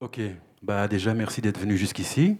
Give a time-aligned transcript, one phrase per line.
[0.00, 0.18] Ok,
[0.62, 2.38] bah déjà merci d'être venu jusqu'ici.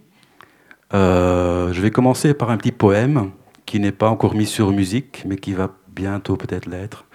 [0.95, 3.33] Euh, je vais commencer par un petit poème
[3.67, 7.05] qui n'est pas encore mis sur musique, mais qui va bientôt peut-être l'être,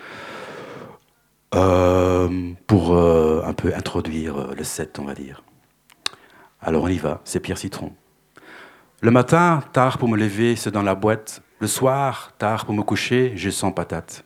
[1.56, 5.42] euh, pour euh, un peu introduire le set, on va dire.
[6.60, 7.90] Alors on y va, c'est Pierre Citron.
[9.00, 11.42] Le matin, tard pour me lever, c'est dans la boîte.
[11.58, 14.24] Le soir, tard pour me coucher, j'ai sans patate.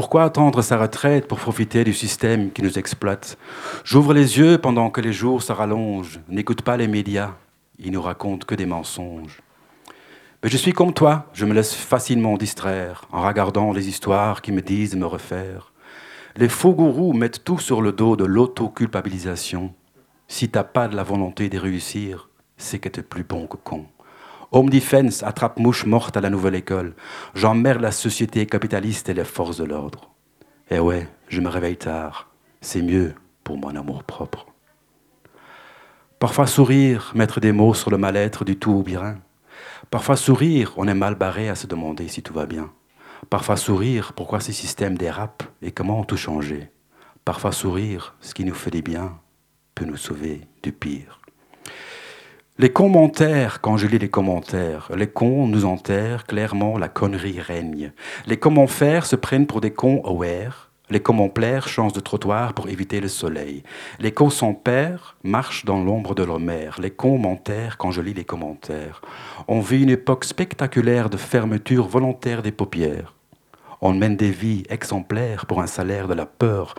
[0.00, 3.36] Pourquoi attendre sa retraite pour profiter du système qui nous exploite?
[3.84, 6.20] J'ouvre les yeux pendant que les jours se rallongent.
[6.26, 7.34] N'écoute pas les médias,
[7.78, 9.42] ils nous racontent que des mensonges.
[10.42, 14.52] Mais je suis comme toi, je me laisse facilement distraire en regardant les histoires qui
[14.52, 15.70] me disent me refaire.
[16.34, 19.74] Les faux gourous mettent tout sur le dos de l'autoculpabilisation.
[20.28, 23.84] Si t'as pas de la volonté de réussir, c'est que t'es plus bon que con.
[24.52, 26.94] Home Defense attrape mouche morte à la nouvelle école.
[27.34, 30.10] J'emmerde la société capitaliste et les forces de l'ordre.
[30.70, 32.30] Eh ouais, je me réveille tard.
[32.60, 34.46] C'est mieux pour mon amour propre.
[36.18, 39.20] Parfois sourire, mettre des mots sur le mal-être du tout ou bien.
[39.88, 42.72] Parfois sourire, on est mal barré à se demander si tout va bien.
[43.30, 46.70] Parfois sourire, pourquoi ces systèmes dérapent et comment tout changer.
[47.24, 49.20] Parfois sourire, ce qui nous fait du bien
[49.76, 51.19] peut nous sauver du pire.
[52.60, 57.90] Les commentaires, quand je lis les commentaires, les cons nous enterrent, clairement la connerie règne.
[58.26, 60.68] Les comment faire se prennent pour des cons aware.
[60.90, 63.62] Les comment plaire changent de trottoir pour éviter le soleil.
[63.98, 66.78] Les cons sans père marchent dans l'ombre de leur mère.
[66.82, 69.00] Les cons m'enterrent quand je lis les commentaires.
[69.48, 73.14] On vit une époque spectaculaire de fermeture volontaire des paupières.
[73.80, 76.74] On mène des vies exemplaires pour un salaire de la peur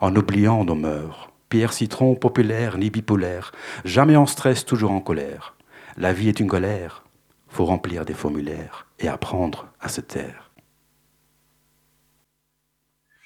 [0.00, 1.28] en oubliant nos mœurs.
[1.48, 3.52] Pierre Citron, populaire ni bipolaire,
[3.84, 5.54] jamais en stress, toujours en colère.
[5.96, 7.04] La vie est une colère,
[7.48, 10.50] faut remplir des formulaires et apprendre à se taire.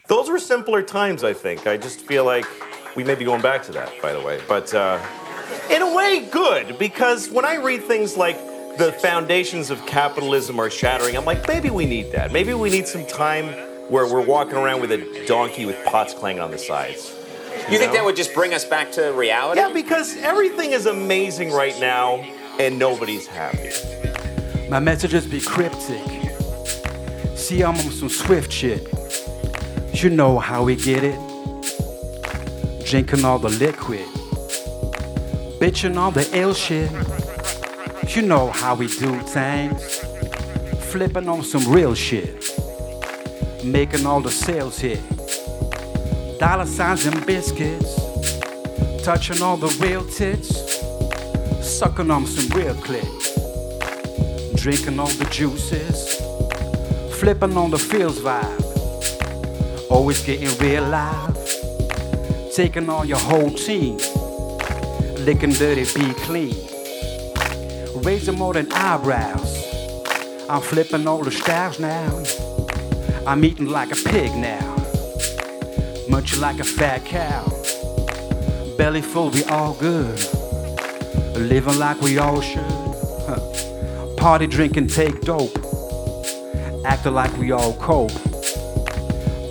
[0.08, 1.66] Those were simpler times, I think.
[1.66, 2.44] I just feel like
[2.96, 4.40] we may be going back to that, by the way.
[4.48, 4.98] But uh,
[5.70, 8.36] in a way, good, because when I read things like
[8.77, 12.32] the foundations of capitalism are shattering, I'm like, maybe we need that.
[12.32, 13.46] Maybe we need some time
[13.89, 17.14] where we're walking around with a donkey with pots clanging on the sides.
[17.70, 19.61] You think that would just bring us back to reality?
[19.61, 22.16] Yeah, because everything is amazing right now
[22.58, 23.70] and nobody's happy.
[24.68, 26.02] My messages be cryptic.
[27.36, 28.89] See, I'm on some swift shit.
[29.92, 31.18] You know how we get it.
[32.84, 34.06] Drinking all the liquid.
[35.60, 36.90] Bitching all the ill shit.
[38.16, 39.98] You know how we do things.
[40.90, 42.52] Flipping on some real shit.
[43.64, 45.00] Making all the sales hit
[46.40, 47.96] dollar signs and biscuits,
[49.05, 50.48] touching all the real tits,
[51.62, 53.06] sucking on some real clit,
[54.56, 56.14] drinking all the juices,
[57.20, 61.36] flipping on the feels vibe, always getting real live,
[62.55, 63.98] taking on your whole team,
[65.27, 66.57] licking dirty, be clean,
[68.02, 69.58] raising more than eyebrows.
[70.48, 72.24] I'm flipping all the styles now.
[73.27, 74.70] I'm eating like a pig now
[76.10, 77.44] munching like a fat cow.
[78.76, 80.18] Belly full, we all good.
[81.36, 82.80] Living like we all should.
[84.16, 85.56] Party and take dope.
[86.84, 88.12] Acting like we all cope.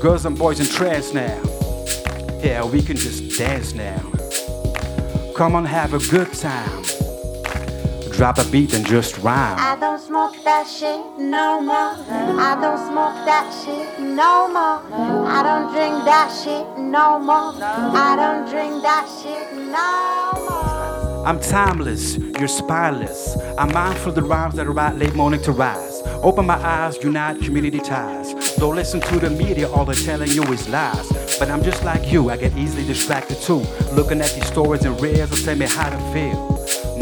[0.02, 1.42] Girls and boys in trance now.
[2.44, 4.00] Yeah, we can just dance now.
[5.36, 6.89] Come on, have a good time.
[8.20, 9.56] Drop a beat and just rhyme.
[9.58, 11.96] I don't smoke that shit no more.
[12.06, 14.84] I don't smoke that shit no more.
[15.26, 17.54] I don't drink that shit no more.
[17.64, 21.26] I don't drink that shit no more.
[21.26, 23.38] I'm timeless, you're spineless.
[23.58, 26.02] I'm mindful of the rhymes that are right late morning to rise.
[26.22, 28.34] Open my eyes, unite community ties.
[28.58, 31.10] Don't listen to the media, all they're telling you is lies.
[31.40, 33.64] But I'm just like you, I get easily distracted too.
[33.94, 36.50] Looking at these stories and reels will tell me how to feel.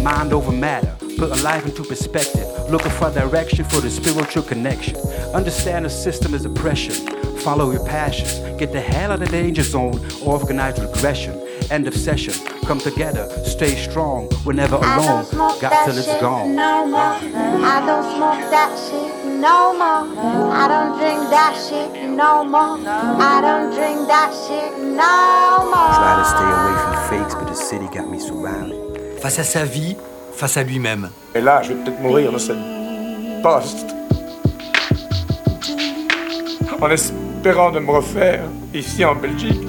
[0.03, 2.47] Mind over matter, putting life into perspective.
[2.69, 4.95] Looking for direction for the spiritual connection.
[5.33, 6.93] Understand the system is oppression.
[7.37, 8.39] Follow your passions.
[8.59, 9.99] Get the hell out of the danger zone.
[10.21, 11.33] Organize regression.
[11.69, 12.33] End of session.
[12.65, 13.27] Come together.
[13.45, 14.29] Stay strong.
[14.45, 15.25] We're never alone.
[15.59, 16.55] Got till it's gone.
[16.55, 17.17] No more.
[17.73, 20.05] I don't smoke that shit no more.
[20.53, 22.77] I don't drink that shit no more.
[22.87, 25.93] I don't drink that shit no more.
[26.01, 28.77] Try to stay away from fakes, but the city got me surrounded.
[29.21, 29.95] Face à sa vie,
[30.37, 31.09] face à lui-même.
[31.33, 32.57] Et là, je vais peut-être mourir dans cette
[33.41, 33.87] poste.
[36.79, 38.43] En espérant de me refaire
[38.73, 39.59] ici en Belgique.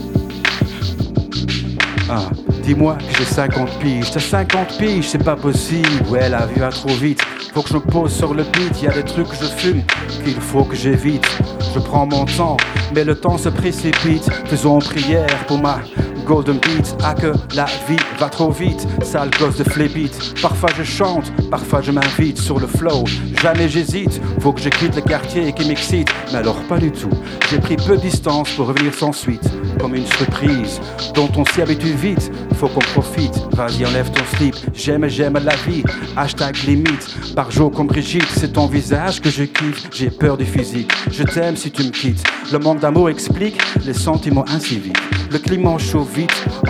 [2.11, 2.29] Ah,
[2.63, 4.11] dis-moi que j'ai 50 piges.
[4.11, 5.89] T'as 50 piges, c'est pas possible.
[6.11, 7.23] Ouais, la vie va trop vite.
[7.55, 8.83] Faut que je me pose sur le beat.
[8.83, 9.83] Y a des trucs que je fume
[10.23, 11.27] qu'il faut que j'évite.
[11.75, 12.59] Je prends mon temps,
[12.95, 14.31] mais le temps se précipite.
[14.47, 15.81] Faisons prière pour ma
[16.29, 20.35] Golden Beat, ah que la vie va trop vite, sale gosse de flébite.
[20.43, 23.05] Parfois je chante, parfois je m'invite sur le flow.
[23.41, 26.09] Jamais j'hésite, faut que je quitte le quartier qui m'excite.
[26.31, 27.09] Mais alors pas du tout,
[27.51, 29.51] j'ai pris peu de distance pour revenir sans suite.
[29.81, 30.81] Comme une surprise
[31.15, 33.35] dont on s'y habitue vite, faut qu'on profite.
[33.53, 35.83] Vas-y, enlève ton slip, j'aime, j'aime la vie.
[36.15, 39.89] Hashtag limite, par jour comme Brigitte, c'est ton visage que je kiffe.
[39.95, 42.23] J'ai peur du physique, je t'aime si tu me quittes.
[42.53, 44.99] Le manque d'amour explique les sentiments inciviques.
[45.31, 46.09] Le climat chaud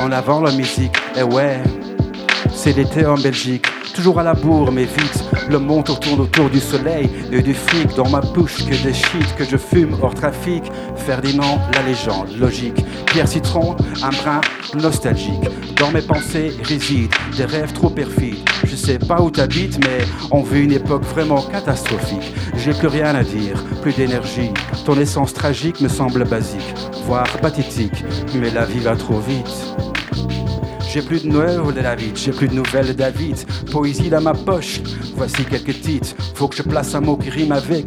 [0.00, 0.96] en avant la musique.
[1.16, 1.58] Et ouais,
[2.52, 3.66] c'est l'été en Belgique.
[3.98, 7.96] Toujours à la bourre, mais vite, le monde tourne autour du soleil et du fric
[7.96, 10.62] dans ma bouche que des shit que je fume hors trafic.
[10.94, 12.84] Ferdinand, la légende, logique.
[13.06, 13.74] Pierre Citron,
[14.04, 14.40] un brin
[14.80, 15.48] nostalgique.
[15.80, 18.48] Dans mes pensées résident des rêves trop perfides.
[18.62, 22.32] Je sais pas où t'habites, mais on vit une époque vraiment catastrophique.
[22.56, 24.52] J'ai plus rien à dire, plus d'énergie.
[24.84, 26.72] Ton essence tragique me semble basique,
[27.04, 28.04] voire pathétique,
[28.36, 29.74] mais la vie va trop vite.
[30.90, 33.36] J'ai plus de nouvelles de David, j'ai plus de nouvelles de David.
[33.70, 34.80] Poésie dans ma poche,
[35.16, 36.14] voici quelques titres.
[36.34, 37.84] Faut que je place un mot qui rime avec.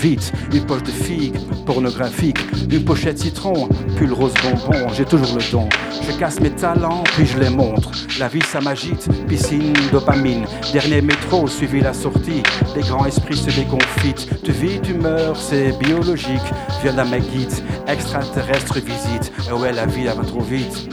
[0.00, 2.38] Vite, une poche de figue, pornographique,
[2.68, 5.68] une pochette citron, pull rose bonbon, j'ai toujours le don.
[6.04, 7.92] Je casse mes talents, puis je les montre.
[8.18, 10.44] La vie ça m'agite, piscine, dopamine.
[10.72, 12.42] Dernier métro, suivi la sortie.
[12.74, 14.28] Les grands esprits se déconfitent.
[14.42, 16.40] Tu vis, tu meurs, c'est biologique.
[16.82, 17.52] Viens d'un mec guide,
[17.86, 19.32] extraterrestre visite.
[19.52, 20.88] Ouais, la vie elle va trop vite.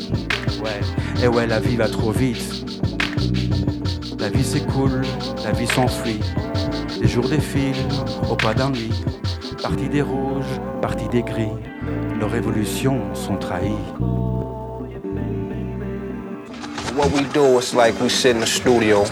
[0.62, 0.81] Ouais,
[1.24, 2.66] et ouais, la vie va trop vite.
[4.19, 5.02] La vie s'écoule,
[5.44, 6.19] la vie s'enfuit.
[7.02, 7.75] Les jours défilent,
[8.30, 8.92] au pas d'ennui.
[9.62, 10.46] Partie des rouges,
[10.81, 11.52] partie des gris.
[12.19, 13.72] Nos révolutions sont trahies.
[16.96, 19.04] What we do is like we sit in the studio,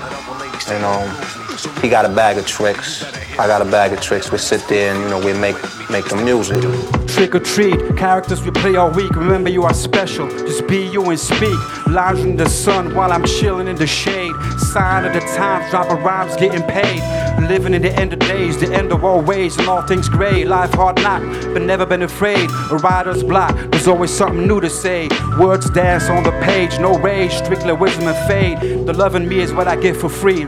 [0.69, 1.44] and um,
[1.81, 3.04] he got a bag of tricks.
[3.38, 4.31] I got a bag of tricks.
[4.31, 5.56] We sit there and you know we make
[5.89, 6.62] make the music.
[7.07, 9.16] Trick or treat, characters we play all week.
[9.16, 10.30] Remember, you are special.
[10.30, 11.57] Just be you and speak.
[11.88, 14.33] Lounge in the sun while I'm chilling in the shade.
[14.57, 17.01] Sign of the times, dropping rhymes, getting paid.
[17.50, 20.45] Living in the end of days, the end of all ways, and all things gray.
[20.45, 21.21] Life hard knock,
[21.54, 22.50] but never been afraid.
[22.71, 25.07] A writer's block, there's always something new to say.
[25.39, 28.86] Words dance on the page, no rage, strictly wisdom and fade.
[28.88, 30.48] The love in me is what I get for free.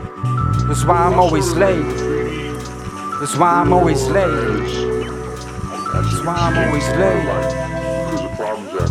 [0.68, 1.96] That's why I'm always late.
[3.20, 4.26] That's why I'm always late.
[5.94, 7.26] That's why I'm always late.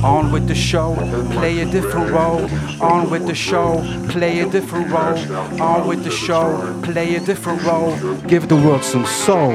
[0.03, 0.95] On with the show,
[1.33, 2.49] play a different role.
[2.81, 5.19] On with the show, play a different role.
[5.61, 7.95] On with the show, play a different role.
[8.27, 9.51] Give the world some soul.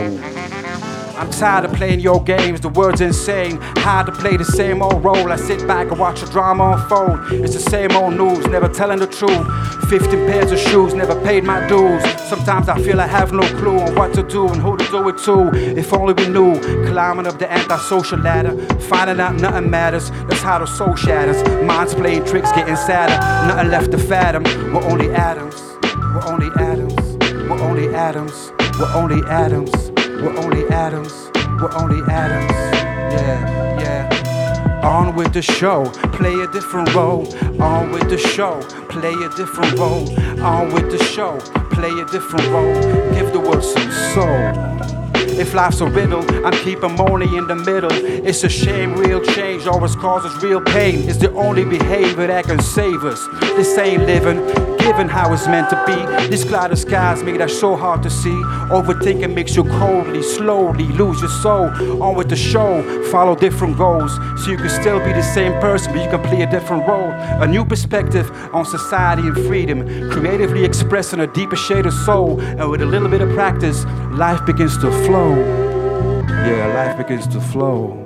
[1.22, 3.60] I'm tired of playing your games, the word's insane.
[3.76, 5.30] Hard to play the same old role.
[5.30, 7.44] I sit back and watch the drama unfold.
[7.44, 9.46] It's the same old news, never telling the truth.
[9.88, 12.02] 15 pairs of shoes, never paid my dues.
[12.28, 15.08] Sometimes I feel I have no clue on what to do and who to do
[15.10, 15.50] it to.
[15.78, 16.58] If only we knew.
[16.90, 20.10] Climbing up the antisocial ladder, finding out nothing matters.
[20.26, 21.40] That's how the soul shatters.
[21.62, 23.14] Minds playing tricks, getting sadder.
[23.46, 24.42] Nothing left to fathom.
[24.74, 25.54] We're only atoms.
[25.84, 26.96] We're only atoms.
[27.48, 28.50] We're only atoms.
[28.80, 29.91] We're only atoms.
[30.22, 31.12] We're only atoms.
[31.60, 32.52] We're only atoms.
[33.12, 34.80] Yeah, yeah.
[34.84, 37.26] On with the show, play a different role.
[37.60, 40.08] On with the show, play a different role.
[40.40, 41.40] On with the show,
[41.72, 42.72] play a different role.
[43.12, 44.72] Give the world some soul.
[45.40, 47.90] If life's a riddle, I'm keeping money in the middle.
[47.92, 51.08] It's a shame, real change always causes real pain.
[51.08, 53.26] It's the only behavior that can save us.
[53.56, 54.38] This ain't living,
[54.82, 56.28] given how it's meant to be.
[56.28, 58.38] These clouded skies make that so hard to see.
[58.78, 61.66] Overthinking makes you coldly, slowly lose your soul.
[62.02, 64.12] On with the show, follow different goals.
[64.36, 67.10] So you can still be the same person, but you can play a different role.
[67.44, 70.10] A new perspective on society and freedom.
[70.10, 72.40] Creatively expressing a deeper shade of soul.
[72.40, 75.36] And with a little bit of practice, life begins to flow.
[76.26, 77.98] Yeah, life begins to flow.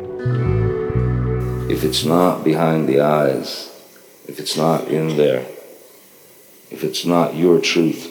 [1.71, 3.73] If it's not behind the eyes,
[4.29, 5.45] if it's not in there,
[6.71, 8.11] if it's not your truth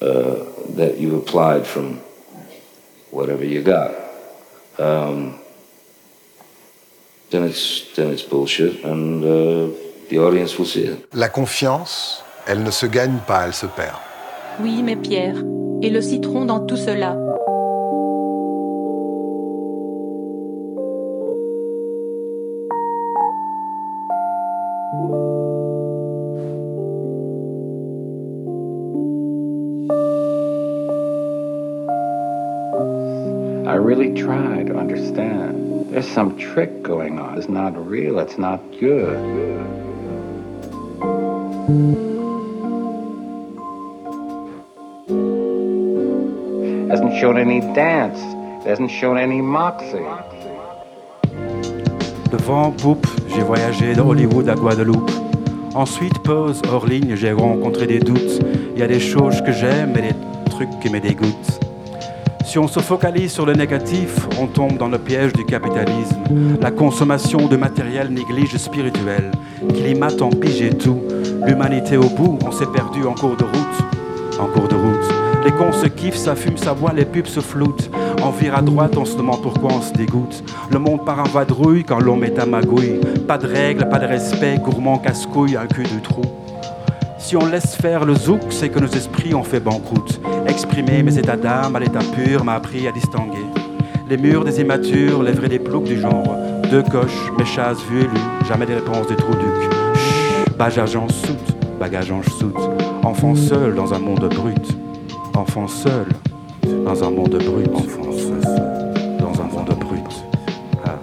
[0.00, 0.44] uh,
[0.76, 2.00] that you applied from
[3.10, 3.92] whatever you got,
[4.78, 5.38] um,
[7.30, 9.68] then it's then it's bullshit, and uh,
[10.08, 11.14] the audience will see it.
[11.14, 13.98] La confiance, elle ne se gagne pas, elle se perd.
[14.60, 15.36] Oui, mais Pierre,
[15.82, 17.16] et le citron dans tout cela?
[34.76, 35.90] Understand.
[35.90, 37.38] There's some trick going on.
[37.38, 38.18] It's not real.
[38.18, 39.18] It's not good.
[46.90, 48.20] Hasn't shown any dance.
[48.64, 50.04] Hasn't shown any moxie.
[52.30, 55.10] Devant Poupe, j'ai voyagé de Hollywood à Guadeloupe.
[55.74, 58.40] Ensuite, pause, hors ligne, j'ai rencontré des doutes.
[58.74, 61.63] Il y a des choses que j'aime et des trucs qui me dégoûtent.
[62.54, 66.22] Si on se focalise sur le négatif, on tombe dans le piège du capitalisme.
[66.60, 69.32] La consommation de matériel néglige spirituel.
[69.70, 71.02] Climat empige et tout.
[71.44, 74.38] L'humanité au bout, on s'est perdu en cours de route.
[74.38, 75.44] En cours de route.
[75.44, 77.90] Les cons se kiffent, ça fume, ça boit, les pubs se floutent.
[78.22, 80.44] On vire à droite, on se demande pourquoi on se dégoûte.
[80.70, 83.00] Le monde part en vadrouille quand l'homme est à magouille.
[83.26, 86.22] Pas de règles, pas de respect, gourmand casse-couille, un cul de trou.
[87.24, 90.20] Si on laisse faire le zouk, c'est que nos esprits ont fait banqueroute.
[90.46, 93.46] Exprimer mes états d'âme à l'état pur m'a appris à distinguer.
[94.10, 96.36] Les murs des immatures lèveraient des ploucs du genre.
[96.70, 99.72] Deux coches, mes chasses vues et lues, jamais des réponses du trou duc.
[99.94, 102.60] Chut, bagage en soute, bagage en soute.
[103.02, 104.76] Enfant seul dans un monde brut.
[105.34, 106.04] Enfant seul
[106.84, 107.70] dans un monde brut.
[107.74, 108.40] Enfant seul
[109.18, 110.24] dans un monde brut.
[110.84, 110.98] Ah,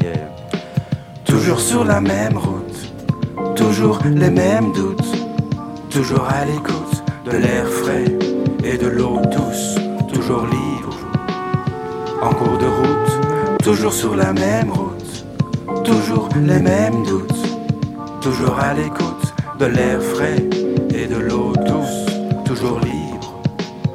[0.00, 0.12] yeah.
[1.24, 5.13] Toujours sur la même route, toujours les mêmes doutes.
[5.94, 8.06] Toujours à l'écoute de l'air frais
[8.64, 9.76] et de l'eau douce,
[10.12, 10.96] toujours libre.
[12.20, 15.24] En cours de route, toujours sur la même route,
[15.84, 17.46] toujours les mêmes doutes.
[18.20, 20.44] Toujours à l'écoute de l'air frais
[20.92, 22.06] et de l'eau douce,
[22.44, 23.40] toujours libre.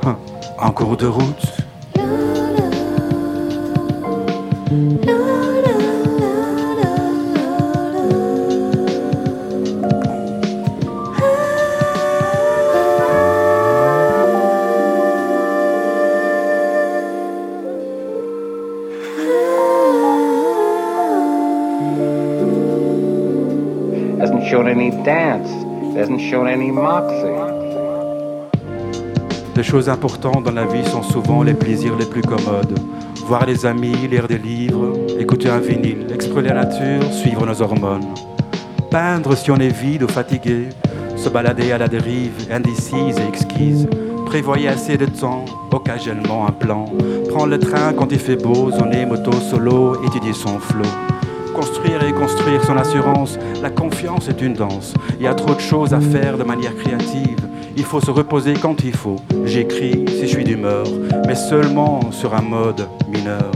[0.05, 0.15] Hein,
[0.57, 1.49] En cours de route.
[26.71, 27.59] Moxie.
[29.55, 32.79] Les choses importantes dans la vie sont souvent les plaisirs les plus commodes.
[33.27, 38.07] Voir les amis, lire des livres, écouter un vinyle, explorer la nature, suivre nos hormones.
[38.89, 40.69] Peindre si on est vide ou fatigué,
[41.15, 43.87] se balader à la dérive, indécise et exquise.
[44.25, 46.85] Prévoyez assez de temps, occasionnellement un plan.
[47.29, 51.18] Prendre le train quand il fait beau, zoner moto solo, étudier son flot.
[51.59, 54.93] Construire et construire son assurance, la confiance est une danse.
[55.19, 57.35] Il y a trop de choses à faire de manière créative.
[57.75, 59.17] Il faut se reposer quand il faut.
[59.43, 60.85] J'écris si je suis d'humeur,
[61.27, 63.51] mais seulement sur un mode mineur.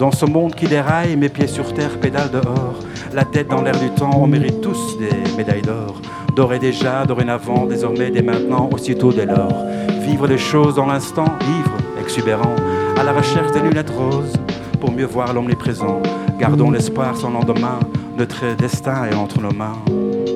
[0.00, 2.80] Dans ce monde qui déraille, mes pieds sur terre pédalent dehors.
[3.12, 6.00] La tête dans l'air du temps, on mérite tous des médailles d'or.
[6.34, 9.64] D'or et déjà, dorénavant, désormais, dès maintenant, aussitôt dès lors.
[10.00, 12.56] Vivre les choses dans l'instant, ivre, exubérant,
[12.98, 14.32] à la recherche des lunettes roses,
[14.80, 16.00] pour mieux voir l'omniprésent.
[16.38, 17.78] Gardons l'espoir sans lendemain,
[18.16, 19.76] notre destin est entre nos mains.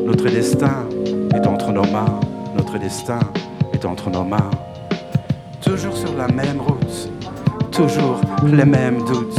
[0.07, 0.87] Notre destin
[1.35, 2.21] est entre nos mains.
[2.57, 3.21] Notre destin
[3.73, 4.51] est entre nos mains.
[5.61, 7.11] Toujours sur la même route,
[7.71, 9.39] toujours les mêmes doutes,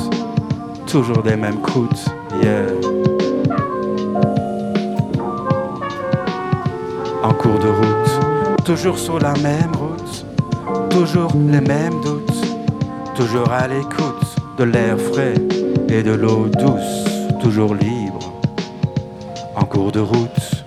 [0.88, 2.06] toujours des mêmes croûtes.
[2.41, 2.68] Yeah.
[7.24, 10.25] En cours de route, toujours sur la même route,
[10.89, 12.46] toujours les mêmes doutes,
[13.15, 14.18] toujours à l'écoute
[14.59, 15.35] de l'air frais
[15.87, 17.05] et de l'eau douce,
[17.41, 18.33] toujours libre.
[19.55, 20.59] En cours de route.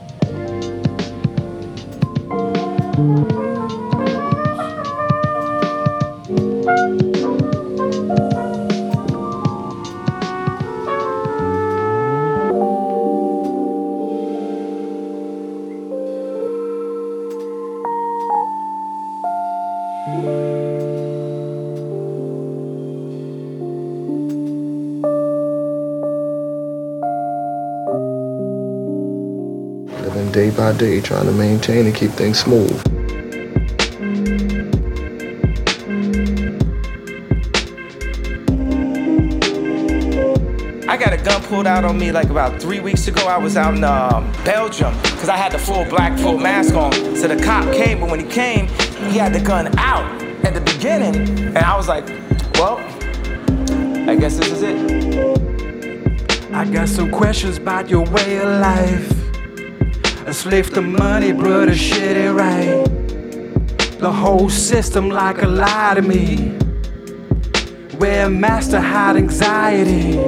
[30.32, 32.72] Day by day, trying to maintain and keep things smooth.
[40.88, 43.26] I got a gun pulled out on me like about three weeks ago.
[43.26, 46.92] I was out in um, Belgium because I had the full black full mask on.
[47.16, 48.68] So the cop came, but when he came,
[49.10, 52.08] he had the gun out at the beginning, and I was like,
[52.54, 52.78] "Well,
[54.08, 55.42] I guess this is it."
[56.54, 59.21] I got some questions about your way of life.
[60.42, 62.84] A slave to money, brother, shit ain't right.
[64.00, 66.48] The whole system like a lie to me.
[67.98, 70.18] Where master hide anxiety.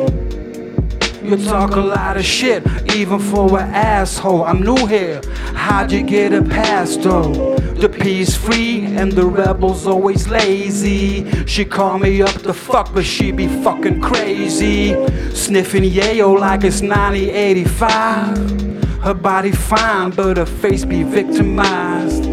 [1.21, 4.45] You talk a lot of shit, even for an asshole.
[4.45, 5.21] I'm new here.
[5.53, 7.57] How'd you get a pass though?
[7.57, 11.29] The peace free and the rebels always lazy.
[11.47, 14.95] She call me up to fuck, but she be fucking crazy.
[15.35, 18.65] Sniffing yayo like it's 1985.
[19.05, 22.27] Her body fine, but her face be victimized.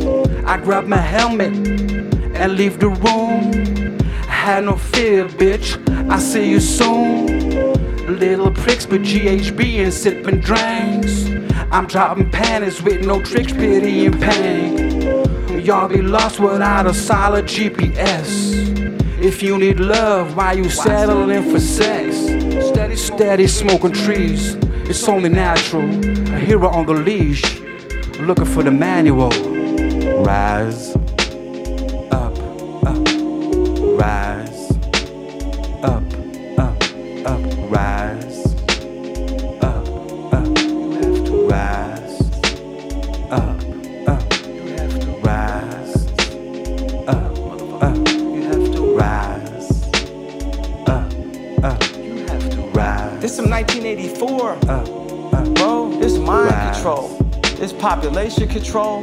[0.45, 1.53] I grab my helmet
[2.33, 3.99] and leave the room.
[4.29, 5.75] Had no fear, bitch.
[6.09, 8.17] I see you soon.
[8.17, 11.25] Little pricks with GHB and sipping drinks.
[11.73, 15.59] I'm dropping panties with no tricks, pity and pain.
[15.65, 18.53] Y'all be lost without a solid GPS.
[19.21, 22.15] If you need love, why you settling for sex?
[22.69, 24.55] Steady, steady smoking trees.
[24.91, 25.83] It's only natural.
[26.35, 27.61] A hero on the leash,
[28.19, 29.29] looking for the manual.
[30.21, 30.93] Rise
[32.11, 32.37] up,
[32.83, 32.97] up,
[33.97, 34.69] rise
[35.81, 36.03] up,
[57.81, 59.01] population control.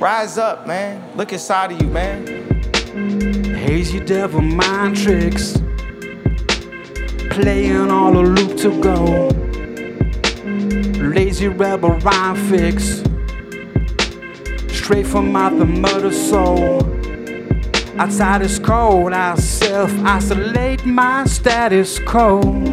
[0.00, 1.14] Rise up, man.
[1.14, 2.26] Look inside of you, man.
[3.54, 5.58] Hazy devil mind tricks.
[7.30, 9.28] Playing all the loop to go.
[11.06, 13.02] Lazy rebel rhyme fix.
[14.74, 16.80] Straight from out the murder soul.
[18.00, 22.69] Outside is cold, I self isolate my status quo.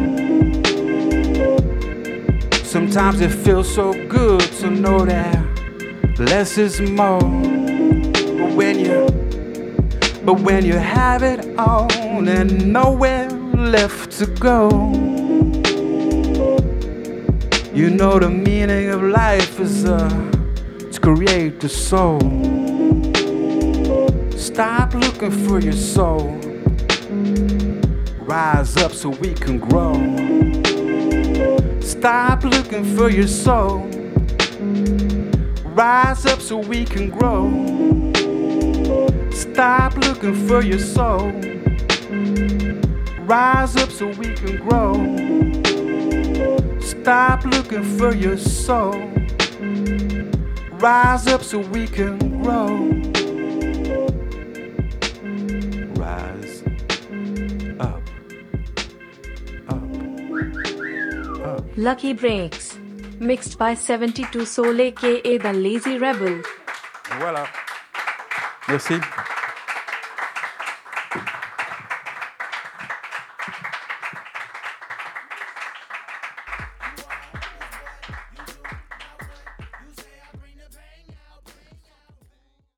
[2.68, 7.18] Sometimes it feels so good to know that less is more.
[7.18, 9.06] But when you
[10.22, 11.90] but when you have it all
[12.28, 14.68] and nowhere left to go,
[17.72, 20.06] you know the meaning of life is uh,
[20.92, 22.20] to create the soul.
[24.36, 26.38] Stop looking for your soul.
[28.26, 30.27] Rise up so we can grow.
[31.98, 33.80] Stop looking for your soul.
[35.64, 37.50] Rise up so we can grow.
[39.32, 41.32] Stop looking for your soul.
[43.26, 44.94] Rise up so we can grow.
[46.78, 48.94] Stop looking for your soul.
[50.78, 53.17] Rise up so we can grow.
[61.78, 62.76] Lucky Breaks.
[63.20, 66.42] Mixed by 72 Soul aka The Lazy Rebel.
[67.20, 67.46] Voilà.
[68.66, 68.98] Merci.